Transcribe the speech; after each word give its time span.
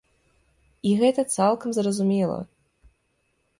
І 0.91 0.93
гэта 1.01 1.25
цалкам 1.35 1.69
зразумела. 1.79 2.39